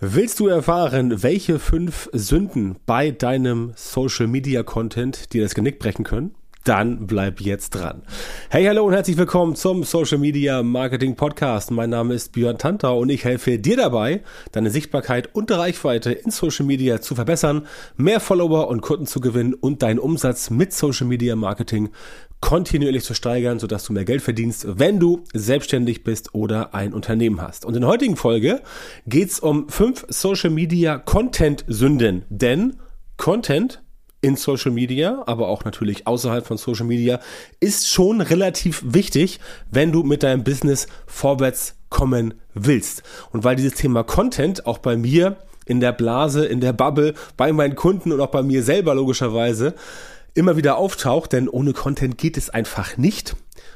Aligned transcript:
Willst 0.00 0.38
du 0.38 0.46
erfahren, 0.46 1.24
welche 1.24 1.58
fünf 1.58 2.08
Sünden 2.12 2.76
bei 2.86 3.10
deinem 3.10 3.72
Social 3.74 4.28
Media 4.28 4.62
Content 4.62 5.32
dir 5.32 5.42
das 5.42 5.56
Genick 5.56 5.80
brechen 5.80 6.04
können? 6.04 6.36
Dann 6.68 7.06
bleib 7.06 7.40
jetzt 7.40 7.70
dran. 7.70 8.02
Hey, 8.50 8.66
hallo 8.66 8.84
und 8.84 8.92
herzlich 8.92 9.16
willkommen 9.16 9.56
zum 9.56 9.84
Social 9.84 10.18
Media 10.18 10.62
Marketing 10.62 11.16
Podcast. 11.16 11.70
Mein 11.70 11.88
Name 11.88 12.12
ist 12.12 12.32
Björn 12.32 12.58
Tantau 12.58 12.98
und 12.98 13.08
ich 13.08 13.24
helfe 13.24 13.58
dir 13.58 13.78
dabei, 13.78 14.22
deine 14.52 14.68
Sichtbarkeit 14.68 15.34
und 15.34 15.50
Reichweite 15.50 16.12
in 16.12 16.30
Social 16.30 16.66
Media 16.66 17.00
zu 17.00 17.14
verbessern, 17.14 17.66
mehr 17.96 18.20
Follower 18.20 18.68
und 18.68 18.82
Kunden 18.82 19.06
zu 19.06 19.20
gewinnen 19.20 19.54
und 19.54 19.82
deinen 19.82 19.98
Umsatz 19.98 20.50
mit 20.50 20.74
Social 20.74 21.06
Media 21.06 21.36
Marketing 21.36 21.88
kontinuierlich 22.42 23.02
zu 23.02 23.14
steigern, 23.14 23.58
sodass 23.58 23.84
du 23.84 23.94
mehr 23.94 24.04
Geld 24.04 24.20
verdienst, 24.20 24.66
wenn 24.68 25.00
du 25.00 25.24
selbstständig 25.32 26.04
bist 26.04 26.34
oder 26.34 26.74
ein 26.74 26.92
Unternehmen 26.92 27.40
hast. 27.40 27.64
Und 27.64 27.76
in 27.76 27.80
der 27.80 27.88
heutigen 27.88 28.16
Folge 28.16 28.60
geht's 29.06 29.40
um 29.40 29.70
fünf 29.70 30.04
Social 30.10 30.50
Media 30.50 30.98
Content 30.98 31.64
Sünden, 31.66 32.26
denn 32.28 32.76
Content 33.16 33.80
in 34.20 34.36
Social 34.36 34.72
Media, 34.72 35.22
aber 35.26 35.48
auch 35.48 35.64
natürlich 35.64 36.06
außerhalb 36.06 36.46
von 36.46 36.56
Social 36.56 36.86
Media, 36.86 37.20
ist 37.60 37.88
schon 37.88 38.20
relativ 38.20 38.82
wichtig, 38.84 39.40
wenn 39.70 39.92
du 39.92 40.02
mit 40.02 40.22
deinem 40.22 40.44
Business 40.44 40.86
vorwärts 41.06 41.76
kommen 41.88 42.34
willst. 42.54 43.02
Und 43.30 43.44
weil 43.44 43.56
dieses 43.56 43.74
Thema 43.74 44.02
Content 44.02 44.66
auch 44.66 44.78
bei 44.78 44.96
mir 44.96 45.36
in 45.66 45.80
der 45.80 45.92
Blase, 45.92 46.46
in 46.46 46.60
der 46.60 46.72
Bubble, 46.72 47.14
bei 47.36 47.52
meinen 47.52 47.76
Kunden 47.76 48.12
und 48.12 48.20
auch 48.20 48.30
bei 48.30 48.42
mir 48.42 48.62
selber 48.62 48.94
logischerweise 48.94 49.74
immer 50.38 50.56
wieder 50.56 50.78
auftaucht, 50.78 51.32
denn 51.32 51.48
ohne 51.48 51.72
Content 51.72 52.16
geht 52.16 52.36
es 52.36 52.48
einfach 52.48 52.96
nicht, 52.96 53.34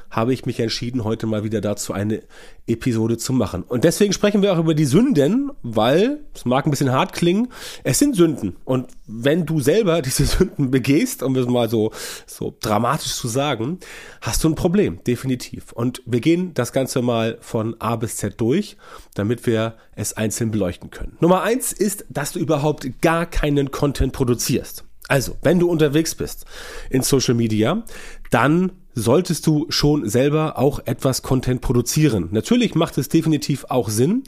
habe 0.09 0.33
ich 0.33 0.45
mich 0.45 0.59
entschieden, 0.59 1.03
heute 1.03 1.27
mal 1.27 1.43
wieder 1.43 1.59
dazu 1.59 1.91
eine 1.91 2.21
Episode 2.67 3.17
zu 3.17 3.33
machen. 3.33 3.63
Und 3.63 3.83
deswegen 3.83 4.13
sprechen 4.13 4.41
wir 4.41 4.53
auch 4.53 4.59
über 4.59 4.73
die 4.73 4.85
Sünden, 4.85 5.51
weil, 5.61 6.23
es 6.33 6.45
mag 6.45 6.65
ein 6.65 6.71
bisschen 6.71 6.93
hart 6.93 7.11
klingen, 7.11 7.49
es 7.83 7.99
sind 7.99 8.15
Sünden. 8.15 8.55
Und 8.63 8.87
wenn 9.07 9.45
du 9.45 9.59
selber 9.59 10.01
diese 10.01 10.25
Sünden 10.25 10.71
begehst, 10.71 11.21
um 11.21 11.35
es 11.35 11.47
mal 11.47 11.69
so, 11.69 11.91
so 12.25 12.55
dramatisch 12.61 13.15
zu 13.15 13.27
sagen, 13.27 13.79
hast 14.21 14.43
du 14.43 14.49
ein 14.49 14.55
Problem, 14.55 15.03
definitiv. 15.03 15.73
Und 15.73 16.01
wir 16.05 16.21
gehen 16.21 16.53
das 16.53 16.71
Ganze 16.71 17.01
mal 17.01 17.37
von 17.41 17.75
A 17.79 17.97
bis 17.97 18.15
Z 18.15 18.39
durch, 18.39 18.77
damit 19.15 19.45
wir 19.45 19.75
es 19.95 20.13
einzeln 20.13 20.51
beleuchten 20.51 20.91
können. 20.91 21.17
Nummer 21.19 21.41
eins 21.41 21.73
ist, 21.73 22.05
dass 22.09 22.31
du 22.31 22.39
überhaupt 22.39 23.01
gar 23.01 23.25
keinen 23.25 23.71
Content 23.71 24.13
produzierst. 24.13 24.85
Also, 25.09 25.35
wenn 25.41 25.59
du 25.59 25.69
unterwegs 25.69 26.15
bist 26.15 26.45
in 26.89 27.01
Social 27.01 27.35
Media, 27.35 27.83
dann 28.29 28.71
solltest 28.95 29.47
du 29.47 29.65
schon 29.69 30.07
selber 30.07 30.57
auch 30.57 30.79
etwas 30.85 31.21
Content 31.21 31.61
produzieren. 31.61 32.29
Natürlich 32.31 32.75
macht 32.75 32.97
es 32.97 33.09
definitiv 33.09 33.65
auch 33.69 33.89
Sinn, 33.89 34.23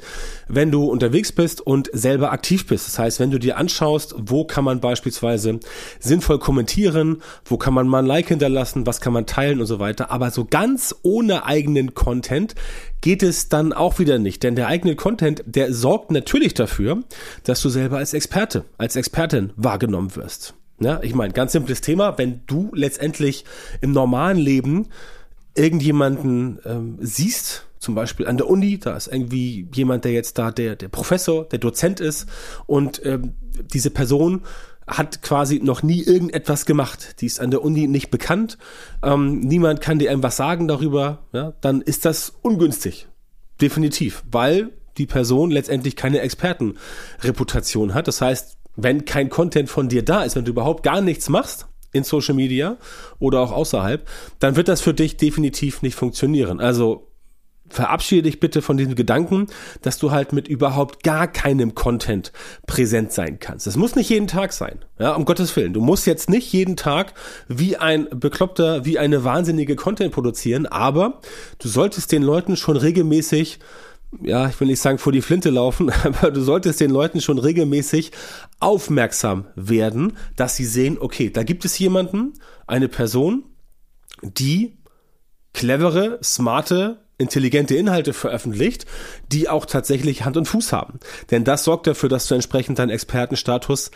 wenn 0.48 0.72
du 0.72 0.86
unterwegs 0.86 1.32
bist 1.32 1.62
und 1.62 1.90
selber 1.94 2.32
aktiv 2.32 2.66
bist. 2.66 2.88
Das 2.88 3.00
heißt, 3.00 3.20
wenn 3.20 3.32
du 3.32 3.40
dir 3.40 3.58
anschaust, 3.58 4.16
wo 4.18 4.46
kann 4.46 4.64
man 4.64 4.80
beispielsweise 4.80 5.60
sinnvoll 6.00 6.40
kommentieren, 6.40 7.22
wo 7.46 7.58
kann 7.58 7.74
man 7.74 7.88
mal 7.88 8.00
ein 8.00 8.06
Like 8.06 8.30
hinterlassen, 8.30 8.88
was 8.88 9.02
kann 9.02 9.14
man 9.14 9.26
teilen 9.26 9.60
und 9.60 9.68
so 9.68 9.80
weiter. 9.80 10.12
Aber 10.12 10.32
so 10.32 10.46
ganz 10.46 10.96
ohne 11.04 11.46
eigenen 11.46 11.94
Content 11.94 12.56
geht 13.02 13.22
es 13.22 13.50
dann 13.50 13.72
auch 13.72 14.00
wieder 14.00 14.18
nicht. 14.18 14.44
Denn 14.44 14.56
der 14.56 14.68
eigene 14.68 14.96
Content, 14.96 15.44
der 15.46 15.74
sorgt 15.74 16.12
natürlich 16.12 16.54
dafür, 16.54 17.04
dass 17.44 17.62
du 17.62 17.70
selber 17.70 17.98
als 17.98 18.14
Experte, 18.14 18.66
als 18.78 18.96
Expertin 18.96 19.52
wahrgenommen 19.56 20.16
wirst. 20.16 20.56
Ja, 20.80 21.00
ich 21.02 21.16
meine, 21.16 21.34
ganz 21.34 21.54
simples 21.54 21.82
Thema, 21.82 22.18
wenn 22.18 22.42
du 22.48 22.72
letztendlich 22.74 23.46
im 23.82 23.92
normalen 23.92 24.38
Leben 24.38 24.88
irgendjemanden 25.56 26.60
ähm, 26.66 26.98
siehst, 27.00 27.66
zum 27.80 27.96
Beispiel 27.96 28.28
an 28.28 28.38
der 28.38 28.50
Uni, 28.50 28.80
da 28.80 28.96
ist 28.96 29.08
irgendwie 29.08 29.68
jemand, 29.74 30.06
der 30.06 30.12
jetzt 30.12 30.38
da 30.38 30.52
der, 30.52 30.76
der 30.76 30.90
Professor, 30.90 31.46
der 31.46 31.60
Dozent 31.60 32.00
ist 32.00 32.28
und 32.66 33.06
ähm, 33.06 33.36
diese 33.74 33.90
Person 33.90 34.42
hat 34.88 35.22
quasi 35.22 35.60
noch 35.64 35.82
nie 35.82 36.02
irgendetwas 36.04 36.66
gemacht. 36.66 37.22
Die 37.22 37.26
ist 37.26 37.40
an 37.40 37.52
der 37.52 37.64
Uni 37.64 37.88
nicht 37.88 38.12
bekannt. 38.12 38.58
Ähm, 39.02 39.40
niemand 39.40 39.82
kann 39.82 40.00
dir 40.00 40.10
irgendwas 40.10 40.38
sagen 40.38 40.68
darüber. 40.68 41.24
Ja, 41.34 41.54
dann 41.62 41.82
ist 41.82 42.06
das 42.06 42.34
ungünstig. 42.42 43.08
Definitiv. 43.62 44.24
Weil 44.32 44.72
die 44.98 45.08
Person 45.08 45.50
letztendlich 45.52 45.96
keine 45.96 46.20
Expertenreputation 46.20 47.94
hat. 47.94 48.08
Das 48.08 48.22
heißt, 48.22 48.58
wenn 48.76 49.06
kein 49.06 49.30
Content 49.30 49.70
von 49.70 49.90
dir 49.90 50.04
da 50.04 50.24
ist, 50.24 50.36
wenn 50.36 50.46
du 50.46 50.52
überhaupt 50.52 50.84
gar 50.84 51.02
nichts 51.02 51.30
machst 51.30 51.68
in 51.92 52.04
Social 52.04 52.36
Media 52.36 52.78
oder 53.20 53.40
auch 53.40 53.52
außerhalb, 53.52 54.08
dann 54.40 54.56
wird 54.56 54.68
das 54.68 54.82
für 54.82 54.94
dich 54.94 55.18
definitiv 55.18 55.82
nicht 55.82 55.96
funktionieren. 55.96 56.60
Also 56.60 57.08
verabschiede 57.70 58.24
dich 58.24 58.40
bitte 58.40 58.62
von 58.62 58.78
diesem 58.78 58.96
Gedanken, 58.96 59.48
dass 59.82 59.98
du 59.98 60.12
halt 60.12 60.34
mit 60.34 60.48
überhaupt 60.48 61.04
gar 61.04 61.28
keinem 61.28 61.74
Content 61.74 62.32
präsent 62.68 63.12
sein 63.12 63.40
kannst. 63.40 63.66
Das 63.66 63.76
muss 63.76 63.96
nicht 63.96 64.10
jeden 64.10 64.28
Tag 64.28 64.54
sein, 64.54 64.86
ja, 65.00 65.14
um 65.16 65.26
Gottes 65.26 65.56
Willen. 65.56 65.74
Du 65.74 65.82
musst 65.82 66.06
jetzt 66.06 66.30
nicht 66.30 66.52
jeden 66.54 66.76
Tag 66.76 67.14
wie 67.48 67.78
ein 67.78 68.08
Bekloppter, 68.12 68.86
wie 68.86 69.00
eine 69.00 69.24
wahnsinnige 69.24 69.76
Content 69.76 70.14
produzieren, 70.14 70.68
aber 70.68 71.22
du 71.60 71.68
solltest 71.68 72.12
den 72.12 72.22
Leuten 72.22 72.56
schon 72.56 72.78
regelmäßig 72.78 73.60
ja, 74.22 74.48
ich 74.48 74.60
will 74.60 74.68
nicht 74.68 74.82
sagen 74.82 74.98
vor 74.98 75.12
die 75.12 75.22
Flinte 75.22 75.50
laufen, 75.50 75.90
aber 76.04 76.32
du 76.32 76.42
solltest 76.42 76.80
den 76.80 76.92
Leuten 76.92 77.22
schon 77.22 77.38
regelmäßig 77.38 78.12
aufmerksam 78.60 79.46
werden, 79.56 80.18
dass 80.36 80.56
sie 80.56 80.66
sehen, 80.66 80.98
okay, 81.00 81.30
da 81.30 81.44
gibt 81.44 81.66
es 81.66 81.78
jemanden, 81.78 82.34
eine 82.68 82.88
Person, 82.88 83.44
die 84.22 84.78
clevere, 85.54 86.20
smarte, 86.24 87.05
intelligente 87.18 87.76
Inhalte 87.76 88.14
veröffentlicht, 88.14 88.86
die 89.32 89.48
auch 89.48 89.66
tatsächlich 89.66 90.26
Hand 90.26 90.38
und 90.38 90.48
Fuß 90.48 90.74
haben. 90.74 91.00
Denn 91.32 91.44
das 91.44 91.64
sorgt 91.64 91.88
dafür, 91.88 92.10
dass 92.10 92.28
du 92.28 92.36
entsprechend 92.36 92.80
deinen 92.80 92.90
Expertenstatus 92.90 93.92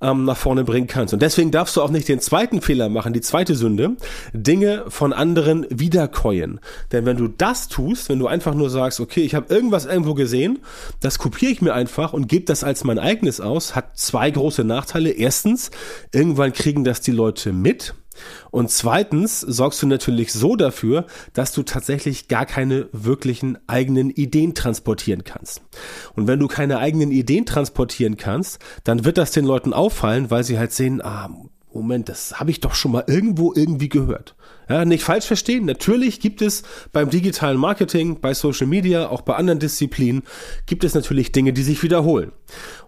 ähm, 0.00 0.24
nach 0.24 0.36
vorne 0.36 0.64
bringen 0.64 0.88
kannst. 0.88 1.14
Und 1.14 1.22
deswegen 1.22 1.50
darfst 1.50 1.76
du 1.76 1.82
auch 1.82 1.90
nicht 1.90 2.08
den 2.08 2.20
zweiten 2.20 2.60
Fehler 2.60 2.88
machen, 2.88 3.12
die 3.12 3.20
zweite 3.20 3.54
Sünde, 3.54 3.96
Dinge 4.32 4.84
von 4.88 5.12
anderen 5.12 5.66
wiederkäuen. 5.70 6.60
Denn 6.90 7.06
wenn 7.06 7.16
du 7.16 7.28
das 7.28 7.68
tust, 7.68 8.08
wenn 8.08 8.18
du 8.18 8.26
einfach 8.26 8.54
nur 8.54 8.70
sagst, 8.70 9.00
okay, 9.00 9.22
ich 9.22 9.34
habe 9.34 9.54
irgendwas 9.54 9.86
irgendwo 9.86 10.14
gesehen, 10.14 10.58
das 11.00 11.18
kopiere 11.18 11.52
ich 11.52 11.62
mir 11.62 11.74
einfach 11.74 12.12
und 12.12 12.28
gebe 12.28 12.44
das 12.44 12.64
als 12.64 12.82
mein 12.82 12.98
eigenes 12.98 13.40
aus, 13.40 13.76
hat 13.76 13.96
zwei 13.96 14.30
große 14.30 14.64
Nachteile. 14.64 15.10
Erstens, 15.10 15.70
irgendwann 16.12 16.52
kriegen 16.52 16.82
das 16.82 17.00
die 17.00 17.12
Leute 17.12 17.52
mit 17.52 17.94
und 18.50 18.70
zweitens 18.70 19.40
sorgst 19.40 19.82
du 19.82 19.86
natürlich 19.86 20.32
so 20.32 20.56
dafür, 20.56 21.06
dass 21.32 21.52
du 21.52 21.62
tatsächlich 21.62 22.28
gar 22.28 22.46
keine 22.46 22.88
wirklichen 22.92 23.58
eigenen 23.66 24.10
Ideen 24.10 24.54
transportieren 24.54 25.24
kannst. 25.24 25.62
Und 26.14 26.26
wenn 26.26 26.38
du 26.38 26.48
keine 26.48 26.78
eigenen 26.78 27.10
Ideen 27.10 27.46
transportieren 27.46 28.16
kannst, 28.16 28.58
dann 28.84 29.04
wird 29.04 29.18
das 29.18 29.32
den 29.32 29.44
Leuten 29.44 29.72
auffallen, 29.72 30.30
weil 30.30 30.44
sie 30.44 30.58
halt 30.58 30.72
sehen, 30.72 31.02
ah, 31.02 31.30
Moment, 31.74 32.08
das 32.08 32.38
habe 32.38 32.50
ich 32.50 32.60
doch 32.60 32.74
schon 32.74 32.92
mal 32.92 33.04
irgendwo 33.06 33.52
irgendwie 33.54 33.88
gehört. 33.88 34.36
Ja, 34.68 34.84
nicht 34.84 35.04
falsch 35.04 35.26
verstehen. 35.26 35.66
Natürlich 35.66 36.20
gibt 36.20 36.40
es 36.40 36.62
beim 36.92 37.10
digitalen 37.10 37.58
Marketing, 37.58 38.20
bei 38.20 38.32
Social 38.32 38.66
Media, 38.66 39.08
auch 39.08 39.22
bei 39.22 39.34
anderen 39.34 39.58
Disziplinen, 39.58 40.22
gibt 40.66 40.84
es 40.84 40.94
natürlich 40.94 41.32
Dinge, 41.32 41.52
die 41.52 41.62
sich 41.62 41.82
wiederholen. 41.82 42.32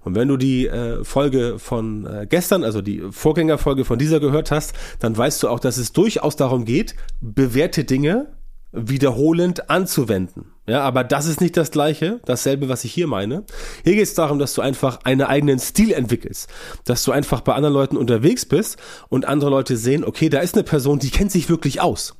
Und 0.05 0.15
wenn 0.15 0.29
du 0.29 0.37
die 0.37 0.67
äh, 0.67 1.05
Folge 1.05 1.59
von 1.59 2.07
äh, 2.07 2.27
gestern, 2.29 2.65
also 2.65 2.81
die 2.81 3.03
Vorgängerfolge 3.11 3.85
von 3.85 3.99
dieser 3.99 4.21
gehört 4.21 4.51
hast, 4.51 4.73
dann 5.01 5.17
weißt 5.17 5.43
du 5.43 5.49
auch, 5.49 5.61
dass 5.61 5.77
es 5.77 5.93
durchaus 5.93 6.37
darum 6.37 6.65
geht, 6.65 6.95
bewährte 7.21 7.85
Dinge 7.85 8.33
wiederholend 8.73 9.69
anzuwenden. 9.69 10.56
Ja, 10.66 10.82
aber 10.82 11.04
das 11.04 11.27
ist 11.27 11.41
nicht 11.41 11.56
das 11.56 11.71
gleiche, 11.71 12.21
dasselbe, 12.25 12.69
was 12.69 12.84
ich 12.84 12.93
hier 12.93 13.06
meine. 13.06 13.44
Hier 13.84 13.94
geht 13.94 14.03
es 14.03 14.15
darum, 14.15 14.41
dass 14.41 14.54
du 14.54 14.62
einfach 14.62 14.99
einen 15.04 15.22
eigenen 15.22 15.60
Stil 15.60 15.93
entwickelst, 15.93 16.49
dass 16.84 17.04
du 17.04 17.12
einfach 17.12 17.41
bei 17.41 17.54
anderen 17.54 17.75
Leuten 17.75 17.97
unterwegs 17.97 18.44
bist 18.44 18.76
und 19.09 19.26
andere 19.26 19.50
Leute 19.50 19.76
sehen, 19.76 20.05
okay, 20.05 20.28
da 20.28 20.41
ist 20.41 20.55
eine 20.55 20.65
Person, 20.65 20.99
die 20.99 21.10
kennt 21.10 21.31
sich 21.31 21.49
wirklich 21.49 21.81
aus. 21.81 22.16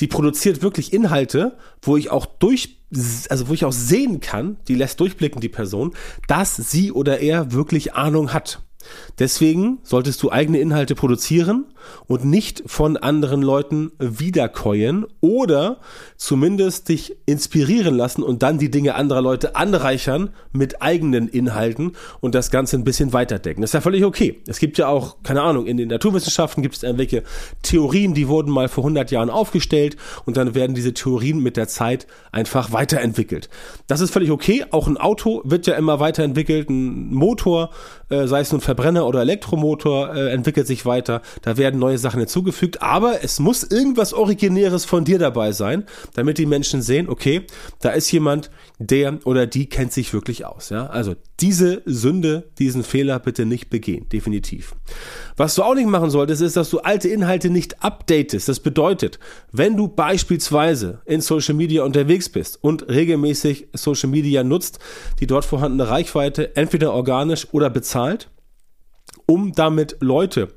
Die 0.00 0.06
produziert 0.06 0.62
wirklich 0.62 0.92
Inhalte, 0.92 1.56
wo 1.82 1.96
ich 1.96 2.10
auch 2.10 2.26
durch, 2.26 2.80
also 3.28 3.48
wo 3.48 3.54
ich 3.54 3.64
auch 3.64 3.72
sehen 3.72 4.20
kann, 4.20 4.56
die 4.66 4.74
lässt 4.74 5.00
durchblicken, 5.00 5.40
die 5.40 5.48
Person, 5.48 5.94
dass 6.26 6.56
sie 6.56 6.90
oder 6.90 7.20
er 7.20 7.52
wirklich 7.52 7.94
Ahnung 7.94 8.32
hat. 8.32 8.62
Deswegen 9.18 9.78
solltest 9.82 10.22
du 10.22 10.30
eigene 10.30 10.58
Inhalte 10.58 10.94
produzieren 10.94 11.66
und 12.06 12.24
nicht 12.24 12.62
von 12.66 12.96
anderen 12.96 13.42
Leuten 13.42 13.92
wiederkäuen 13.98 15.06
oder 15.20 15.80
zumindest 16.16 16.88
dich 16.88 17.16
inspirieren 17.26 17.94
lassen 17.96 18.22
und 18.22 18.42
dann 18.42 18.58
die 18.58 18.70
Dinge 18.70 18.94
anderer 18.94 19.22
Leute 19.22 19.56
anreichern 19.56 20.30
mit 20.52 20.82
eigenen 20.82 21.28
Inhalten 21.28 21.92
und 22.20 22.34
das 22.34 22.50
Ganze 22.50 22.76
ein 22.76 22.84
bisschen 22.84 23.12
weiterdenken. 23.12 23.60
Das 23.60 23.70
ist 23.70 23.74
ja 23.74 23.80
völlig 23.80 24.04
okay. 24.04 24.40
Es 24.46 24.58
gibt 24.58 24.78
ja 24.78 24.88
auch, 24.88 25.22
keine 25.22 25.42
Ahnung, 25.42 25.66
in 25.66 25.76
den 25.76 25.88
Naturwissenschaften 25.88 26.62
gibt 26.62 26.76
es 26.76 26.82
irgendwelche 26.82 27.22
Theorien, 27.62 28.14
die 28.14 28.28
wurden 28.28 28.50
mal 28.50 28.68
vor 28.68 28.84
100 28.84 29.10
Jahren 29.10 29.30
aufgestellt 29.30 29.96
und 30.24 30.36
dann 30.36 30.54
werden 30.54 30.74
diese 30.74 30.94
Theorien 30.94 31.40
mit 31.40 31.56
der 31.56 31.68
Zeit 31.68 32.06
einfach 32.32 32.72
weiterentwickelt. 32.72 33.48
Das 33.86 34.00
ist 34.00 34.10
völlig 34.10 34.30
okay. 34.30 34.64
Auch 34.70 34.86
ein 34.86 34.96
Auto 34.96 35.42
wird 35.44 35.66
ja 35.66 35.74
immer 35.74 36.00
weiterentwickelt. 36.00 36.70
Ein 36.70 37.12
Motor, 37.12 37.70
äh, 38.08 38.26
sei 38.26 38.40
es 38.40 38.52
nun 38.52 38.60
Verbrenner 38.60 39.06
oder 39.06 39.20
Elektromotor, 39.20 40.14
äh, 40.14 40.32
entwickelt 40.32 40.66
sich 40.66 40.86
weiter. 40.86 41.22
Da 41.42 41.56
werden 41.56 41.73
werden 41.74 41.80
neue 41.80 41.98
Sachen 41.98 42.20
hinzugefügt, 42.20 42.82
aber 42.82 43.22
es 43.22 43.40
muss 43.40 43.64
irgendwas 43.64 44.12
Originäres 44.12 44.84
von 44.84 45.04
dir 45.04 45.18
dabei 45.18 45.52
sein, 45.52 45.84
damit 46.14 46.38
die 46.38 46.46
Menschen 46.46 46.82
sehen, 46.82 47.08
okay, 47.08 47.42
da 47.80 47.90
ist 47.90 48.10
jemand, 48.12 48.50
der 48.78 49.18
oder 49.24 49.46
die 49.46 49.68
kennt 49.68 49.92
sich 49.92 50.12
wirklich 50.12 50.46
aus. 50.46 50.70
Ja? 50.70 50.86
Also 50.86 51.14
diese 51.40 51.82
Sünde, 51.84 52.50
diesen 52.58 52.84
Fehler 52.84 53.18
bitte 53.18 53.44
nicht 53.44 53.70
begehen, 53.70 54.08
definitiv. 54.08 54.74
Was 55.36 55.56
du 55.56 55.62
auch 55.62 55.74
nicht 55.74 55.88
machen 55.88 56.10
solltest, 56.10 56.42
ist, 56.42 56.56
dass 56.56 56.70
du 56.70 56.78
alte 56.78 57.08
Inhalte 57.08 57.50
nicht 57.50 57.82
updatest. 57.82 58.48
Das 58.48 58.60
bedeutet, 58.60 59.18
wenn 59.52 59.76
du 59.76 59.88
beispielsweise 59.88 61.00
in 61.04 61.20
Social 61.20 61.54
Media 61.54 61.82
unterwegs 61.82 62.28
bist 62.28 62.62
und 62.62 62.88
regelmäßig 62.88 63.68
Social 63.74 64.10
Media 64.10 64.44
nutzt, 64.44 64.78
die 65.20 65.26
dort 65.26 65.44
vorhandene 65.44 65.88
Reichweite 65.88 66.54
entweder 66.56 66.92
organisch 66.92 67.48
oder 67.52 67.68
bezahlt, 67.68 68.28
um 69.26 69.52
damit 69.52 69.96
Leute 70.00 70.48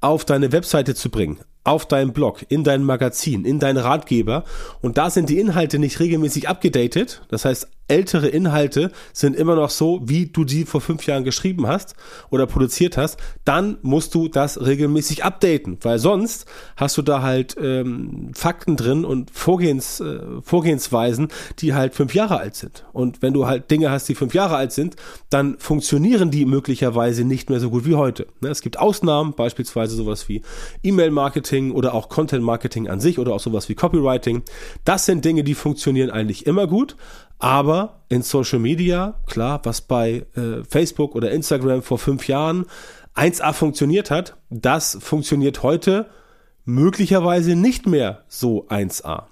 auf 0.00 0.24
deine 0.24 0.52
Webseite 0.52 0.94
zu 0.94 1.10
bringen, 1.10 1.38
auf 1.64 1.86
deinem 1.86 2.12
Blog, 2.12 2.44
in 2.48 2.64
dein 2.64 2.84
Magazin, 2.84 3.44
in 3.44 3.58
deinen 3.58 3.78
Ratgeber. 3.78 4.44
Und 4.82 4.98
da 4.98 5.10
sind 5.10 5.28
die 5.28 5.38
Inhalte 5.38 5.78
nicht 5.78 6.00
regelmäßig 6.00 6.48
abgedatet, 6.48 7.22
das 7.28 7.44
heißt 7.44 7.68
ältere 7.88 8.28
Inhalte 8.28 8.90
sind 9.12 9.36
immer 9.36 9.54
noch 9.54 9.70
so, 9.70 10.00
wie 10.04 10.26
du 10.26 10.46
sie 10.46 10.64
vor 10.64 10.80
fünf 10.80 11.06
Jahren 11.06 11.24
geschrieben 11.24 11.66
hast 11.66 11.94
oder 12.30 12.46
produziert 12.46 12.96
hast, 12.96 13.18
dann 13.44 13.78
musst 13.82 14.14
du 14.14 14.28
das 14.28 14.60
regelmäßig 14.60 15.24
updaten, 15.24 15.78
weil 15.82 15.98
sonst 15.98 16.46
hast 16.76 16.96
du 16.96 17.02
da 17.02 17.22
halt 17.22 17.56
ähm, 17.60 18.30
Fakten 18.34 18.76
drin 18.76 19.04
und 19.04 19.30
Vorgehens, 19.30 20.00
äh, 20.00 20.20
Vorgehensweisen, 20.42 21.28
die 21.58 21.74
halt 21.74 21.94
fünf 21.94 22.14
Jahre 22.14 22.38
alt 22.38 22.56
sind. 22.56 22.84
Und 22.92 23.22
wenn 23.22 23.32
du 23.32 23.46
halt 23.46 23.70
Dinge 23.70 23.90
hast, 23.90 24.08
die 24.08 24.14
fünf 24.14 24.34
Jahre 24.34 24.56
alt 24.56 24.72
sind, 24.72 24.96
dann 25.30 25.58
funktionieren 25.58 26.30
die 26.30 26.44
möglicherweise 26.44 27.24
nicht 27.24 27.50
mehr 27.50 27.60
so 27.60 27.70
gut 27.70 27.86
wie 27.86 27.94
heute. 27.94 28.26
Ne? 28.40 28.48
Es 28.48 28.62
gibt 28.62 28.78
Ausnahmen, 28.78 29.34
beispielsweise 29.34 29.96
sowas 29.96 30.28
wie 30.28 30.42
E-Mail-Marketing 30.82 31.72
oder 31.72 31.94
auch 31.94 32.08
Content-Marketing 32.08 32.88
an 32.88 33.00
sich 33.00 33.18
oder 33.18 33.32
auch 33.32 33.40
sowas 33.40 33.68
wie 33.68 33.74
Copywriting. 33.74 34.42
Das 34.84 35.06
sind 35.06 35.24
Dinge, 35.24 35.44
die 35.44 35.54
funktionieren 35.54 36.10
eigentlich 36.10 36.46
immer 36.46 36.66
gut, 36.66 36.96
aber 37.38 38.00
in 38.08 38.22
Social 38.22 38.58
Media, 38.58 39.20
klar, 39.26 39.60
was 39.64 39.80
bei 39.80 40.26
äh, 40.36 40.64
Facebook 40.68 41.14
oder 41.14 41.30
Instagram 41.30 41.82
vor 41.82 41.98
fünf 41.98 42.28
Jahren 42.28 42.66
1A 43.14 43.52
funktioniert 43.52 44.10
hat, 44.10 44.36
das 44.50 44.98
funktioniert 45.00 45.62
heute 45.62 46.06
möglicherweise 46.66 47.54
nicht 47.54 47.86
mehr 47.86 48.24
so 48.28 48.66
1A. 48.68 49.24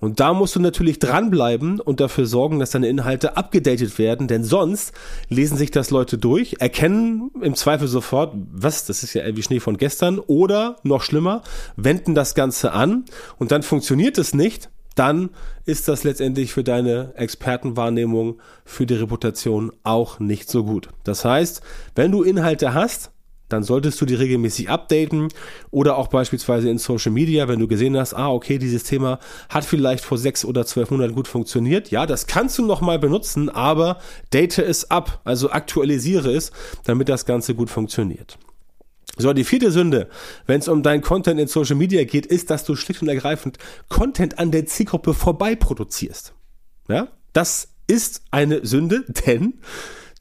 Und 0.00 0.18
da 0.20 0.32
musst 0.32 0.56
du 0.56 0.60
natürlich 0.60 0.98
dranbleiben 0.98 1.80
und 1.80 2.00
dafür 2.00 2.26
sorgen, 2.26 2.58
dass 2.58 2.70
deine 2.70 2.88
Inhalte 2.88 3.36
abgedatet 3.36 3.98
werden, 3.98 4.26
denn 4.26 4.42
sonst 4.42 4.92
lesen 5.28 5.58
sich 5.58 5.70
das 5.70 5.90
Leute 5.90 6.16
durch, 6.16 6.56
erkennen 6.60 7.30
im 7.42 7.54
Zweifel 7.54 7.86
sofort, 7.86 8.34
was, 8.50 8.86
das 8.86 9.02
ist 9.02 9.12
ja 9.12 9.24
wie 9.36 9.42
Schnee 9.42 9.60
von 9.60 9.76
gestern, 9.76 10.18
oder 10.18 10.76
noch 10.82 11.02
schlimmer, 11.02 11.42
wenden 11.76 12.14
das 12.14 12.34
Ganze 12.34 12.72
an 12.72 13.04
und 13.36 13.52
dann 13.52 13.62
funktioniert 13.62 14.16
es 14.16 14.34
nicht, 14.34 14.70
dann 14.98 15.30
ist 15.64 15.88
das 15.88 16.04
letztendlich 16.04 16.52
für 16.52 16.64
deine 16.64 17.14
Expertenwahrnehmung, 17.14 18.40
für 18.64 18.86
die 18.86 18.94
Reputation 18.94 19.72
auch 19.82 20.18
nicht 20.18 20.50
so 20.50 20.64
gut. 20.64 20.88
Das 21.04 21.24
heißt, 21.24 21.62
wenn 21.94 22.10
du 22.10 22.22
Inhalte 22.22 22.74
hast, 22.74 23.12
dann 23.48 23.62
solltest 23.62 24.00
du 24.00 24.04
die 24.04 24.14
regelmäßig 24.14 24.68
updaten 24.68 25.28
oder 25.70 25.96
auch 25.96 26.08
beispielsweise 26.08 26.68
in 26.68 26.78
Social 26.78 27.12
Media, 27.12 27.48
wenn 27.48 27.58
du 27.58 27.66
gesehen 27.66 27.96
hast, 27.96 28.14
ah, 28.14 28.30
okay, 28.30 28.58
dieses 28.58 28.84
Thema 28.84 29.18
hat 29.48 29.64
vielleicht 29.64 30.04
vor 30.04 30.18
sechs 30.18 30.44
oder 30.44 30.66
zwölf 30.66 30.90
Monaten 30.90 31.14
gut 31.14 31.28
funktioniert. 31.28 31.90
Ja, 31.90 32.04
das 32.06 32.26
kannst 32.26 32.58
du 32.58 32.66
nochmal 32.66 32.98
benutzen, 32.98 33.48
aber 33.48 33.98
date 34.32 34.58
es 34.58 34.90
ab, 34.90 35.20
also 35.24 35.50
aktualisiere 35.50 36.30
es, 36.30 36.52
damit 36.84 37.08
das 37.08 37.24
Ganze 37.24 37.54
gut 37.54 37.70
funktioniert. 37.70 38.38
So, 39.18 39.32
die 39.32 39.44
vierte 39.44 39.72
Sünde, 39.72 40.08
wenn 40.46 40.60
es 40.60 40.68
um 40.68 40.82
dein 40.82 41.02
Content 41.02 41.40
in 41.40 41.48
Social 41.48 41.76
Media 41.76 42.04
geht, 42.04 42.26
ist, 42.26 42.50
dass 42.50 42.64
du 42.64 42.76
schlicht 42.76 43.02
und 43.02 43.08
ergreifend 43.08 43.58
Content 43.88 44.38
an 44.38 44.52
der 44.52 44.66
Zielgruppe 44.66 45.12
vorbei 45.12 45.56
produzierst. 45.56 46.34
Ja, 46.88 47.08
das 47.32 47.68
ist 47.88 48.22
eine 48.30 48.64
Sünde, 48.64 49.04
denn 49.26 49.54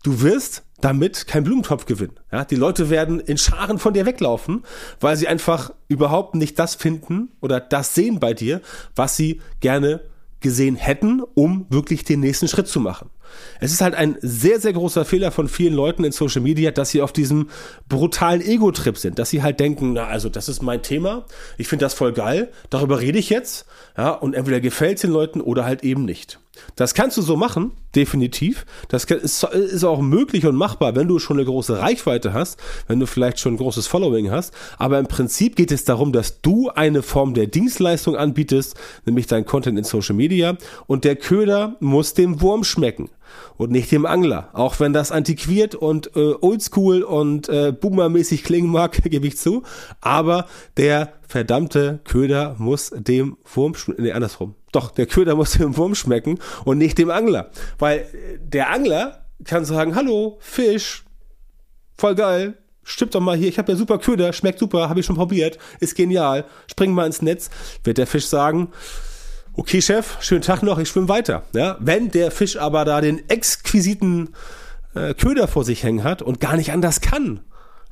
du 0.03 0.21
wirst 0.21 0.63
damit 0.81 1.27
kein 1.27 1.43
Blumentopf 1.43 1.85
gewinnen. 1.85 2.19
Ja, 2.31 2.45
die 2.45 2.55
Leute 2.55 2.89
werden 2.89 3.19
in 3.19 3.37
Scharen 3.37 3.79
von 3.79 3.93
dir 3.93 4.05
weglaufen, 4.05 4.63
weil 4.99 5.15
sie 5.17 5.27
einfach 5.27 5.73
überhaupt 5.87 6.35
nicht 6.35 6.59
das 6.59 6.75
finden 6.75 7.29
oder 7.41 7.59
das 7.59 7.95
sehen 7.95 8.19
bei 8.19 8.33
dir, 8.33 8.61
was 8.95 9.15
sie 9.15 9.41
gerne 9.59 10.01
gesehen 10.39 10.75
hätten, 10.75 11.21
um 11.33 11.65
wirklich 11.69 12.03
den 12.03 12.19
nächsten 12.19 12.47
Schritt 12.47 12.67
zu 12.67 12.79
machen. 12.79 13.09
Es 13.59 13.71
ist 13.71 13.81
halt 13.81 13.95
ein 13.95 14.17
sehr, 14.21 14.59
sehr 14.59 14.73
großer 14.73 15.03
Fehler 15.03 15.31
von 15.31 15.47
vielen 15.47 15.73
Leuten 15.73 16.03
in 16.03 16.11
Social 16.11 16.41
Media, 16.41 16.71
dass 16.71 16.91
sie 16.91 17.01
auf 17.01 17.11
diesem 17.11 17.49
brutalen 17.89 18.41
Ego-Trip 18.41 18.97
sind, 18.97 19.19
dass 19.19 19.29
sie 19.29 19.43
halt 19.43 19.59
denken, 19.59 19.93
na, 19.93 20.07
also 20.07 20.29
das 20.29 20.47
ist 20.47 20.61
mein 20.61 20.81
Thema, 20.81 21.25
ich 21.57 21.67
finde 21.67 21.85
das 21.85 21.93
voll 21.93 22.13
geil, 22.13 22.51
darüber 22.69 23.01
rede 23.01 23.19
ich 23.19 23.29
jetzt, 23.29 23.65
ja, 23.97 24.11
und 24.11 24.33
entweder 24.33 24.61
gefällt 24.61 24.95
es 24.97 25.01
den 25.01 25.11
Leuten 25.11 25.41
oder 25.41 25.65
halt 25.65 25.83
eben 25.83 26.05
nicht. 26.05 26.39
Das 26.75 26.93
kannst 26.93 27.17
du 27.17 27.21
so 27.21 27.35
machen, 27.35 27.71
definitiv. 27.95 28.65
Das 28.89 29.05
ist, 29.05 29.83
auch 29.83 30.01
möglich 30.01 30.45
und 30.45 30.55
machbar, 30.55 30.95
wenn 30.95 31.07
du 31.07 31.19
schon 31.19 31.37
eine 31.37 31.45
große 31.45 31.79
Reichweite 31.79 32.33
hast, 32.33 32.59
wenn 32.87 32.99
du 32.99 33.05
vielleicht 33.05 33.39
schon 33.39 33.53
ein 33.53 33.57
großes 33.57 33.87
Following 33.87 34.31
hast. 34.31 34.53
Aber 34.77 34.99
im 34.99 35.07
Prinzip 35.07 35.55
geht 35.55 35.71
es 35.71 35.83
darum, 35.83 36.11
dass 36.11 36.41
du 36.41 36.69
eine 36.69 37.01
Form 37.01 37.33
der 37.33 37.47
Dienstleistung 37.47 38.15
anbietest, 38.15 38.75
nämlich 39.05 39.27
dein 39.27 39.45
Content 39.45 39.77
in 39.77 39.83
Social 39.83 40.15
Media. 40.15 40.57
Und 40.87 41.03
der 41.03 41.15
Köder 41.15 41.75
muss 41.79 42.13
dem 42.13 42.41
Wurm 42.41 42.63
schmecken 42.63 43.09
und 43.57 43.71
nicht 43.71 43.91
dem 43.91 44.05
Angler. 44.05 44.49
Auch 44.53 44.79
wenn 44.79 44.93
das 44.93 45.11
antiquiert 45.11 45.75
und 45.75 46.15
äh, 46.15 46.33
oldschool 46.39 47.03
und 47.03 47.49
äh, 47.49 47.71
boomermäßig 47.71 48.43
klingen 48.43 48.69
mag, 48.69 48.91
gebe 49.03 49.27
ich 49.27 49.37
zu. 49.37 49.63
Aber 50.01 50.45
der 50.77 51.13
verdammte 51.27 51.99
Köder 52.03 52.55
muss 52.57 52.91
dem 52.95 53.37
Wurm, 53.53 53.73
nee, 53.97 54.11
andersrum. 54.11 54.55
Doch, 54.77 54.91
der 54.91 55.07
Köder 55.07 55.33
muss 55.33 55.53
dem 55.53 55.75
Wurm 55.75 55.95
schmecken 55.95 56.37
und 56.63 56.77
nicht 56.77 56.99
dem 56.99 57.09
Angler. 57.09 57.49
Weil 57.79 58.01
äh, 58.01 58.05
der 58.39 58.69
Angler 58.69 59.25
kann 59.43 59.65
sagen, 59.65 59.95
hallo, 59.95 60.37
Fisch, 60.39 61.03
voll 61.97 62.13
geil, 62.13 62.59
stimmt 62.83 63.15
doch 63.15 63.19
mal 63.19 63.35
hier, 63.35 63.47
ich 63.47 63.57
habe 63.57 63.71
ja 63.71 63.75
super 63.75 63.97
Köder, 63.97 64.33
schmeckt 64.33 64.59
super, 64.59 64.87
habe 64.87 64.99
ich 64.99 65.05
schon 65.07 65.15
probiert, 65.15 65.57
ist 65.79 65.95
genial, 65.95 66.45
spring 66.69 66.91
mal 66.91 67.07
ins 67.07 67.23
Netz, 67.23 67.49
wird 67.83 67.97
der 67.97 68.05
Fisch 68.05 68.27
sagen, 68.27 68.69
okay 69.53 69.81
Chef, 69.81 70.17
schönen 70.19 70.43
Tag 70.43 70.61
noch, 70.61 70.77
ich 70.77 70.89
schwimme 70.89 71.09
weiter. 71.09 71.41
Ja, 71.53 71.77
wenn 71.79 72.11
der 72.11 72.29
Fisch 72.29 72.57
aber 72.57 72.85
da 72.85 73.01
den 73.01 73.27
exquisiten 73.31 74.35
äh, 74.93 75.15
Köder 75.15 75.47
vor 75.47 75.63
sich 75.63 75.81
hängen 75.81 76.03
hat 76.03 76.21
und 76.21 76.39
gar 76.39 76.55
nicht 76.55 76.71
anders 76.71 77.01
kann, 77.01 77.39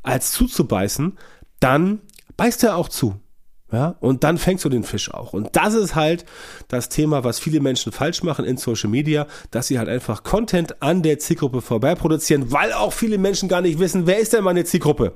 als 0.03 0.33
zuzubeißen, 0.33 1.17
dann 1.59 2.01
beißt 2.37 2.63
er 2.63 2.75
auch 2.75 2.89
zu. 2.89 3.19
Ja, 3.75 3.97
und 3.99 4.23
dann 4.23 4.37
fängst 4.37 4.63
du 4.63 4.69
den 4.69 4.85
Fisch 4.85 5.13
auch. 5.13 5.33
Und 5.33 5.53
das 5.57 5.73
ist 5.73 5.95
halt 5.95 6.23
das 6.69 6.87
Thema, 6.87 7.25
was 7.25 7.39
viele 7.39 7.59
Menschen 7.59 7.91
falsch 7.91 8.23
machen 8.23 8.45
in 8.45 8.55
Social 8.55 8.89
Media, 8.89 9.27
dass 9.51 9.67
sie 9.67 9.77
halt 9.77 9.89
einfach 9.89 10.23
Content 10.23 10.81
an 10.81 11.03
der 11.03 11.19
Zielgruppe 11.19 11.59
vorbei 11.59 11.93
produzieren, 11.93 12.53
weil 12.53 12.71
auch 12.71 12.93
viele 12.93 13.17
Menschen 13.17 13.49
gar 13.49 13.59
nicht 13.59 13.77
wissen, 13.77 14.07
wer 14.07 14.19
ist 14.19 14.31
denn 14.31 14.45
meine 14.45 14.63
Zielgruppe? 14.63 15.11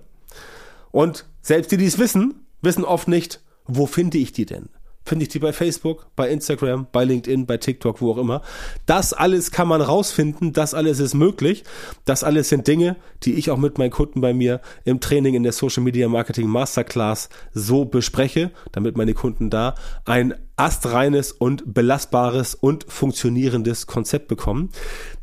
Und 0.92 1.26
selbst 1.42 1.72
die, 1.72 1.78
die 1.78 1.86
es 1.86 2.00
wissen, 2.00 2.48
wissen 2.62 2.84
oft 2.84 3.08
nicht, 3.08 3.40
wo 3.66 3.86
finde 3.86 4.18
ich 4.18 4.34
die 4.34 4.46
denn? 4.46 4.68
Finde 5.06 5.24
ich 5.24 5.30
die 5.30 5.40
bei 5.40 5.54
Facebook, 5.54 6.08
bei 6.16 6.30
Instagram, 6.30 6.88
bei 6.92 7.04
LinkedIn, 7.04 7.46
bei 7.46 7.58
TikTok, 7.58 8.02
wo 8.02 8.12
auch 8.12 8.18
immer. 8.18 8.42
Das 8.86 9.14
alles 9.14 9.52
kann 9.52 9.68
man 9.68 9.82
rausfinden, 9.82 10.54
das 10.54 10.74
alles 10.74 11.00
ist 11.00 11.16
möglich. 11.16 11.64
Das 12.06 12.24
alles 12.24 12.50
sind 12.50 12.68
Dinge, 12.68 12.96
die 13.24 13.34
ich 13.34 13.50
auch 13.50 13.58
mit 13.58 13.78
meinen 13.78 13.92
Kunden 13.92 14.22
bei 14.22 14.34
mir 14.34 14.62
im 14.86 15.00
Training 15.00 15.34
in 15.34 15.44
der 15.44 15.52
Social 15.52 15.84
Media 15.84 16.08
Marketing 16.08 16.48
Masterclass 16.48 17.30
so 17.54 17.86
bespreche, 17.86 18.52
damit 18.72 18.98
meine 18.98 19.14
Kunden 19.14 19.50
da 19.50 19.76
ein 20.06 20.36
astreines 20.60 21.32
und 21.32 21.74
belastbares 21.74 22.54
und 22.54 22.84
funktionierendes 22.90 23.88
Konzept 23.88 24.28
bekommen. 24.28 24.70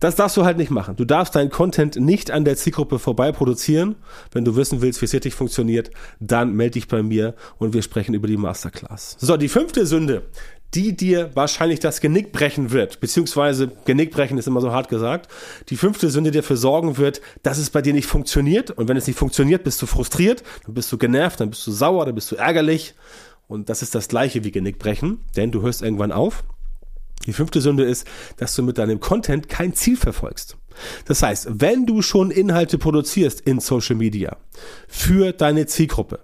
Das 0.01 0.17
darfst 0.17 0.39
du 0.39 0.47
halt 0.47 0.57
nicht 0.57 0.71
machen. 0.71 0.97
Du 0.97 1.05
darfst 1.05 1.35
deinen 1.35 1.51
Content 1.51 1.97
nicht 1.97 2.31
an 2.31 2.47
der 2.47 2.57
Zielgruppe 2.57 2.99
vorbei 2.99 3.33
produzieren. 3.33 3.97
Wenn 4.33 4.47
du 4.47 4.57
wissen 4.57 4.81
willst, 4.81 5.03
wie 5.03 5.05
es 5.05 5.13
richtig 5.13 5.35
funktioniert, 5.35 5.91
dann 6.21 6.55
melde 6.55 6.73
dich 6.73 6.89
bei 6.89 7.03
mir 7.03 7.35
und 7.59 7.75
wir 7.75 7.83
sprechen 7.83 8.15
über 8.15 8.29
die 8.29 8.39
Masterclass. 8.39 9.17
So, 9.19 9.37
die 9.37 9.51
fünfte 9.67 9.87
Sünde, 9.87 10.23
die 10.75 10.97
dir 10.97 11.35
wahrscheinlich 11.35 11.81
das 11.81 12.01
Genick 12.01 12.31
brechen 12.31 12.71
wird, 12.71 13.01
beziehungsweise 13.01 13.73
Genick 13.85 14.13
brechen 14.13 14.39
ist 14.39 14.47
immer 14.47 14.61
so 14.61 14.71
hart 14.71 14.89
gesagt. 14.89 15.29
Die 15.71 15.77
fünfte 15.77 16.09
Sünde 16.09 16.31
die 16.31 16.39
dafür 16.39 16.57
sorgen 16.57 16.99
wird, 16.99 17.21
dass 17.43 17.59
es 17.59 17.71
bei 17.71 17.83
dir 17.83 17.93
nicht 17.93 18.07
funktioniert. 18.07 18.71
Und 18.71 18.87
wenn 18.87 18.97
es 18.97 19.09
nicht 19.09 19.19
funktioniert, 19.19 19.65
bist 19.65 19.83
du 19.83 19.87
frustriert, 19.87 20.45
dann 20.65 20.75
bist 20.75 20.93
du 20.93 20.99
genervt, 20.99 21.41
dann 21.41 21.51
bist 21.51 21.67
du 21.67 21.73
sauer, 21.73 22.07
dann 22.07 22.15
bist 22.15 22.31
du 22.31 22.37
ärgerlich. 22.37 22.95
Und 23.49 23.69
das 23.69 23.83
ist 23.83 23.97
das 23.97 24.07
gleiche 24.07 24.45
wie 24.45 24.53
Genickbrechen, 24.53 25.19
denn 25.35 25.51
du 25.51 25.63
hörst 25.63 25.83
irgendwann 25.83 26.13
auf. 26.13 26.45
Die 27.27 27.33
fünfte 27.33 27.61
Sünde 27.61 27.83
ist, 27.83 28.07
dass 28.37 28.55
du 28.55 28.63
mit 28.63 28.79
deinem 28.79 29.01
Content 29.01 29.49
kein 29.49 29.75
Ziel 29.75 29.97
verfolgst. 29.97 30.59
Das 31.07 31.25
heißt, 31.25 31.49
wenn 31.61 31.87
du 31.87 32.03
schon 32.03 32.31
Inhalte 32.31 32.79
produzierst 32.79 33.41
in 33.41 33.59
Social 33.59 33.97
Media 33.97 34.37
für 34.87 35.33
deine 35.33 35.67
Zielgruppe, 35.67 36.21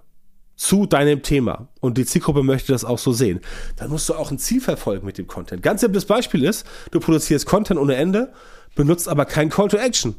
zu 0.55 0.85
deinem 0.85 1.23
Thema 1.23 1.67
und 1.79 1.97
die 1.97 2.05
Zielgruppe 2.05 2.43
möchte 2.43 2.71
das 2.71 2.85
auch 2.85 2.99
so 2.99 3.11
sehen, 3.11 3.41
dann 3.77 3.89
musst 3.89 4.07
du 4.09 4.13
auch 4.13 4.31
ein 4.31 4.37
Ziel 4.37 4.61
verfolgen 4.61 5.05
mit 5.05 5.17
dem 5.17 5.27
Content. 5.27 5.63
Ganz 5.63 5.81
simples 5.81 6.05
Beispiel 6.05 6.43
ist, 6.43 6.65
du 6.91 6.99
produzierst 6.99 7.45
Content 7.45 7.79
ohne 7.79 7.95
Ende, 7.95 8.33
benutzt 8.75 9.07
aber 9.07 9.25
kein 9.25 9.49
Call 9.49 9.67
to 9.67 9.77
Action. 9.77 10.15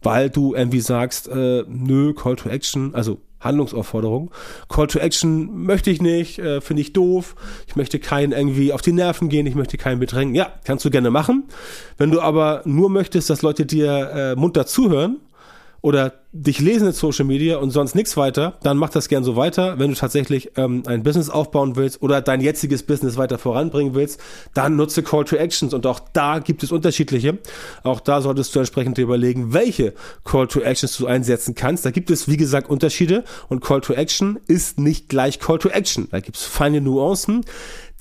Weil 0.00 0.30
du 0.30 0.54
irgendwie 0.54 0.80
sagst, 0.80 1.26
äh, 1.28 1.64
nö, 1.66 2.14
Call 2.14 2.36
to 2.36 2.48
Action, 2.48 2.94
also 2.94 3.20
Handlungsaufforderung. 3.40 4.30
Call 4.68 4.86
to 4.86 4.98
Action 4.98 5.64
möchte 5.64 5.90
ich 5.90 6.00
nicht, 6.00 6.38
äh, 6.38 6.60
finde 6.60 6.82
ich 6.82 6.92
doof. 6.92 7.34
Ich 7.66 7.76
möchte 7.76 7.98
keinen 7.98 8.32
irgendwie 8.32 8.72
auf 8.72 8.82
die 8.82 8.92
Nerven 8.92 9.28
gehen, 9.28 9.46
ich 9.46 9.54
möchte 9.54 9.76
keinen 9.76 10.00
bedrängen. 10.00 10.34
Ja, 10.34 10.52
kannst 10.64 10.84
du 10.84 10.90
gerne 10.90 11.10
machen. 11.10 11.44
Wenn 11.96 12.10
du 12.10 12.20
aber 12.20 12.62
nur 12.64 12.90
möchtest, 12.90 13.30
dass 13.30 13.42
Leute 13.42 13.66
dir 13.66 14.10
äh, 14.10 14.36
munter 14.36 14.66
zuhören, 14.66 15.20
oder 15.80 16.14
dich 16.32 16.58
lesen 16.58 16.88
in 16.88 16.92
Social 16.92 17.24
Media 17.24 17.58
und 17.58 17.70
sonst 17.70 17.94
nichts 17.94 18.16
weiter, 18.16 18.58
dann 18.62 18.76
mach 18.76 18.90
das 18.90 19.08
gern 19.08 19.22
so 19.22 19.36
weiter. 19.36 19.78
Wenn 19.78 19.90
du 19.90 19.96
tatsächlich 19.96 20.52
ähm, 20.56 20.82
ein 20.86 21.02
Business 21.02 21.30
aufbauen 21.30 21.76
willst 21.76 22.02
oder 22.02 22.20
dein 22.20 22.40
jetziges 22.40 22.82
Business 22.82 23.16
weiter 23.16 23.38
voranbringen 23.38 23.94
willst, 23.94 24.20
dann 24.54 24.76
nutze 24.76 25.02
Call 25.02 25.24
to 25.24 25.36
Actions 25.36 25.72
und 25.72 25.86
auch 25.86 26.00
da 26.12 26.40
gibt 26.40 26.62
es 26.62 26.72
unterschiedliche. 26.72 27.38
Auch 27.84 28.00
da 28.00 28.20
solltest 28.20 28.54
du 28.54 28.58
entsprechend 28.58 28.98
dir 28.98 29.02
überlegen, 29.02 29.52
welche 29.52 29.94
Call 30.24 30.48
to 30.48 30.60
Actions 30.60 30.96
du 30.96 31.06
einsetzen 31.06 31.54
kannst. 31.54 31.86
Da 31.86 31.90
gibt 31.90 32.10
es, 32.10 32.28
wie 32.28 32.36
gesagt, 32.36 32.68
Unterschiede 32.68 33.24
und 33.48 33.60
Call 33.60 33.80
to 33.80 33.92
Action 33.92 34.38
ist 34.48 34.80
nicht 34.80 35.08
gleich 35.08 35.38
Call 35.38 35.58
to 35.58 35.68
Action. 35.68 36.08
Da 36.10 36.20
gibt 36.20 36.36
es 36.36 36.44
feine 36.44 36.80
Nuancen, 36.80 37.44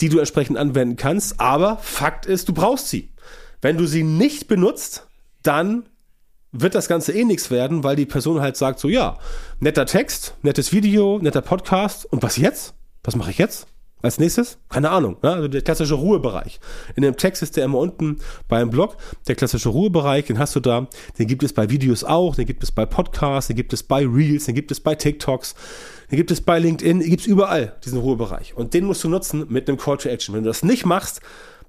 die 0.01 0.10
du 0.10 0.17
entsprechend 0.17 0.57
anwenden 0.57 0.96
kannst, 0.96 1.39
aber 1.39 1.77
Fakt 1.77 2.25
ist, 2.25 2.50
du 2.50 2.53
brauchst 2.53 2.89
sie. 2.89 3.10
Wenn 3.62 3.77
du 3.77 3.86
sie 3.86 4.03
nicht 4.03 4.48
benutzt, 4.48 5.07
dann 5.43 5.86
wird 6.59 6.75
das 6.75 6.87
Ganze 6.87 7.13
eh 7.13 7.23
nichts 7.23 7.51
werden, 7.51 7.83
weil 7.83 7.95
die 7.95 8.05
Person 8.05 8.41
halt 8.41 8.57
sagt 8.57 8.79
so, 8.79 8.87
ja, 8.87 9.17
netter 9.59 9.85
Text, 9.85 10.35
nettes 10.41 10.73
Video, 10.73 11.19
netter 11.19 11.41
Podcast 11.41 12.05
und 12.11 12.23
was 12.23 12.37
jetzt? 12.37 12.73
Was 13.03 13.15
mache 13.15 13.31
ich 13.31 13.37
jetzt? 13.37 13.67
Als 14.01 14.19
nächstes? 14.19 14.59
Keine 14.69 14.91
Ahnung. 14.91 15.17
Ne? 15.23 15.31
Also 15.31 15.47
der 15.47 15.61
klassische 15.61 15.95
Ruhebereich. 15.95 16.59
In 16.95 17.01
dem 17.01 17.17
Text 17.17 17.41
ist 17.41 17.57
der 17.57 17.65
immer 17.65 17.79
unten 17.79 18.17
beim 18.47 18.69
Blog. 18.69 18.95
Der 19.27 19.35
klassische 19.35 19.69
Ruhebereich, 19.69 20.25
den 20.25 20.37
hast 20.37 20.55
du 20.55 20.59
da. 20.59 20.87
Den 21.17 21.27
gibt 21.27 21.41
es 21.41 21.51
bei 21.51 21.69
Videos 21.71 22.03
auch, 22.03 22.35
den 22.35 22.45
gibt 22.45 22.63
es 22.63 22.71
bei 22.71 22.85
Podcasts, 22.85 23.47
den 23.47 23.55
gibt 23.55 23.73
es 23.73 23.81
bei 23.81 24.05
Reels, 24.05 24.45
den 24.45 24.53
gibt 24.53 24.69
es 24.69 24.79
bei 24.79 24.93
TikToks, 24.93 25.55
den 26.11 26.17
gibt 26.17 26.29
es 26.29 26.41
bei 26.41 26.59
LinkedIn, 26.59 26.99
den 26.99 27.09
gibt 27.09 27.21
es 27.21 27.27
überall, 27.27 27.75
diesen 27.83 27.99
Ruhebereich. 27.99 28.55
Und 28.55 28.75
den 28.75 28.85
musst 28.85 29.03
du 29.03 29.09
nutzen 29.09 29.47
mit 29.49 29.67
einem 29.67 29.79
Call 29.79 29.97
to 29.97 30.09
Action. 30.09 30.35
Wenn 30.35 30.43
du 30.43 30.49
das 30.49 30.61
nicht 30.61 30.85
machst, 30.85 31.21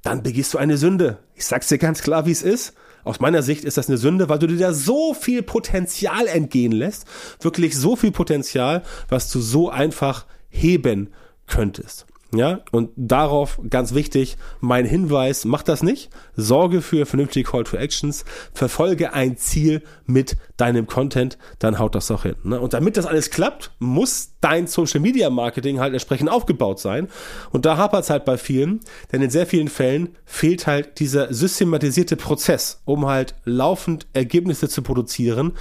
dann 0.02 0.23
begehst 0.23 0.52
du 0.52 0.59
eine 0.59 0.76
Sünde. 0.76 1.18
Ich 1.35 1.47
sag's 1.47 1.68
dir 1.68 1.78
ganz 1.78 2.02
klar, 2.02 2.26
wie 2.26 2.33
es 2.33 2.42
ist. 2.42 2.75
Aus 3.09 3.21
meiner 3.21 3.41
Sicht 3.41 3.65
ist 3.65 3.79
das 3.79 3.88
eine 3.88 3.97
Sünde, 3.97 4.29
weil 4.29 4.38
du 4.38 4.47
dir 4.47 4.59
da 4.59 4.75
so 4.75 5.15
viel 5.15 5.43
Potenzial 5.43 6.27
entgehen 6.27 6.73
lässt. 6.73 7.07
Wirklich 7.41 7.75
so 7.75 7.97
viel 7.97 8.11
Potenzial, 8.11 8.83
was 9.09 9.33
du 9.33 9.41
so 9.41 9.71
einfach 9.71 10.27
heben 10.50 11.09
könntest. 11.47 12.05
Ja, 12.35 12.61
und 12.73 12.91
darauf 12.97 13.59
ganz 13.71 13.95
wichtig 13.95 14.37
mein 14.61 14.85
Hinweis, 14.85 15.47
mach 15.47 15.63
das 15.63 15.83
nicht. 15.83 16.11
Sorge 16.37 16.83
für 16.83 17.07
vernünftige 17.07 17.49
Call 17.49 17.65
to 17.65 17.79
Actions, 17.79 18.27
verfolge 18.53 19.15
ein 19.15 19.39
Ziel 19.39 19.83
mit 20.05 20.37
deinem 20.59 20.87
Content, 20.87 21.39
dann 21.59 21.79
haut 21.79 21.95
das 21.95 22.11
auch 22.11 22.25
hin. 22.25 22.35
Ne? 22.43 22.61
Und 22.61 22.75
damit 22.75 22.99
das 22.99 23.07
alles 23.07 23.31
klappt, 23.31 23.71
muss 23.79 24.33
dein 24.43 24.67
Social 24.67 25.01
Media 25.01 25.31
Marketing 25.31 25.81
halt 25.81 25.95
entsprechend 25.95 26.29
aufgebaut 26.29 26.81
sein. 26.81 27.09
Und 27.51 27.65
da 27.65 27.79
hapert 27.79 28.05
es 28.05 28.11
halt 28.11 28.27
bei 28.27 28.37
vielen, 28.37 28.81
denn 29.11 29.23
in 29.23 29.31
sehr 29.31 29.47
vielen 29.47 29.69
Fällen 29.69 30.11
fehlt 30.27 30.67
halt 30.67 31.01
dieser 31.01 31.33
systematisierte 31.33 32.17
Prozess, 32.17 32.83
um 32.85 33.07
halt 33.07 33.37
laufend 33.47 34.07
Ergebnisse 34.13 34.69
zu 34.69 34.83
produzieren, 34.83 35.53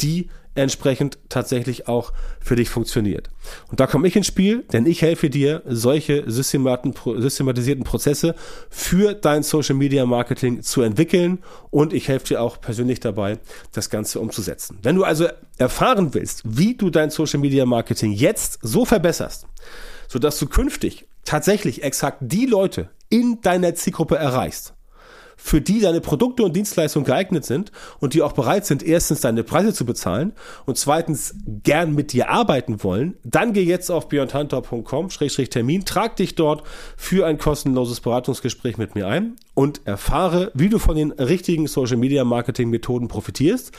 die 0.00 0.30
entsprechend 0.54 1.18
tatsächlich 1.28 1.88
auch 1.88 2.12
für 2.40 2.56
dich 2.56 2.70
funktioniert. 2.70 3.30
Und 3.68 3.80
da 3.80 3.86
komme 3.86 4.08
ich 4.08 4.16
ins 4.16 4.26
Spiel, 4.26 4.64
denn 4.72 4.86
ich 4.86 5.02
helfe 5.02 5.30
dir, 5.30 5.62
solche 5.66 6.24
systematisierten 6.26 7.84
Prozesse 7.84 8.34
für 8.70 9.14
dein 9.14 9.42
Social 9.42 9.74
Media 9.74 10.06
Marketing 10.06 10.62
zu 10.62 10.82
entwickeln 10.82 11.38
und 11.70 11.92
ich 11.92 12.08
helfe 12.08 12.26
dir 12.28 12.40
auch 12.40 12.60
persönlich 12.60 13.00
dabei, 13.00 13.38
das 13.72 13.90
Ganze 13.90 14.20
umzusetzen. 14.20 14.78
Wenn 14.82 14.96
du 14.96 15.04
also 15.04 15.28
erfahren 15.58 16.14
willst, 16.14 16.42
wie 16.44 16.74
du 16.74 16.90
dein 16.90 17.10
Social 17.10 17.40
Media 17.40 17.66
Marketing 17.66 18.12
jetzt 18.12 18.58
so 18.62 18.84
verbesserst, 18.84 19.46
sodass 20.08 20.38
du 20.38 20.46
künftig 20.46 21.06
tatsächlich 21.24 21.82
exakt 21.82 22.18
die 22.20 22.46
Leute 22.46 22.90
in 23.08 23.40
deiner 23.40 23.74
Zielgruppe 23.74 24.16
erreichst, 24.16 24.73
für 25.36 25.60
die 25.60 25.80
deine 25.80 26.00
Produkte 26.00 26.42
und 26.42 26.54
Dienstleistungen 26.54 27.06
geeignet 27.06 27.44
sind 27.44 27.72
und 28.00 28.14
die 28.14 28.22
auch 28.22 28.32
bereit 28.32 28.66
sind, 28.66 28.82
erstens 28.82 29.20
deine 29.20 29.44
Preise 29.44 29.72
zu 29.72 29.84
bezahlen 29.84 30.32
und 30.66 30.78
zweitens 30.78 31.34
gern 31.62 31.94
mit 31.94 32.12
dir 32.12 32.30
arbeiten 32.30 32.82
wollen, 32.82 33.16
dann 33.24 33.52
geh 33.52 33.62
jetzt 33.62 33.90
auf 33.90 34.08
beyondhunter.com-termin, 34.08 35.84
trag 35.84 36.16
dich 36.16 36.34
dort 36.34 36.62
für 36.96 37.26
ein 37.26 37.38
kostenloses 37.38 38.00
Beratungsgespräch 38.00 38.78
mit 38.78 38.94
mir 38.94 39.06
ein 39.06 39.36
und 39.54 39.82
erfahre, 39.84 40.50
wie 40.54 40.68
du 40.68 40.78
von 40.78 40.96
den 40.96 41.12
richtigen 41.12 41.68
Social 41.68 41.96
Media 41.96 42.24
Marketing 42.24 42.70
Methoden 42.70 43.08
profitierst, 43.08 43.72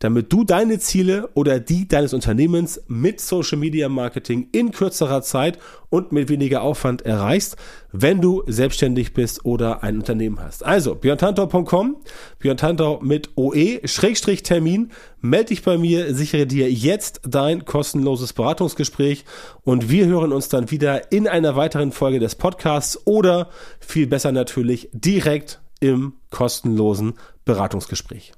damit 0.00 0.32
du 0.32 0.44
deine 0.44 0.78
Ziele 0.80 1.30
oder 1.34 1.60
die 1.60 1.86
deines 1.86 2.12
Unternehmens 2.12 2.82
mit 2.88 3.20
Social 3.20 3.58
Media 3.58 3.88
Marketing 3.88 4.48
in 4.52 4.72
kürzerer 4.72 5.22
Zeit 5.22 5.58
und 5.88 6.12
mit 6.12 6.28
weniger 6.28 6.62
Aufwand 6.62 7.02
erreichst, 7.02 7.56
wenn 7.92 8.20
du 8.20 8.42
selbstständig 8.46 9.12
bist 9.12 9.44
oder 9.44 9.82
ein 9.82 9.96
Unternehmen 9.96 10.40
hast. 10.40 10.64
Also, 10.64 10.94
björntantau.com, 11.00 11.96
björntantau 12.38 13.00
mit 13.02 13.30
OE, 13.36 13.80
Schrägstrich 13.84 14.42
Termin, 14.42 14.90
melde 15.20 15.46
dich 15.46 15.62
bei 15.62 15.78
mir, 15.78 16.14
sichere 16.14 16.46
dir 16.46 16.70
jetzt 16.70 17.20
dein 17.26 17.64
kostenloses 17.64 18.32
Beratungsgespräch 18.32 19.24
und 19.62 19.90
wir 19.90 20.06
hören 20.06 20.32
uns 20.32 20.48
dann 20.48 20.70
wieder 20.70 21.12
in 21.12 21.28
einer 21.28 21.56
weiteren 21.56 21.92
Folge 21.92 22.18
des 22.18 22.34
Podcasts 22.34 23.06
oder 23.06 23.48
viel 23.80 24.06
besser 24.06 24.32
natürlich 24.32 24.88
direkt 24.92 25.60
im 25.80 26.14
kostenlosen 26.30 27.14
Beratungsgespräch. 27.44 28.32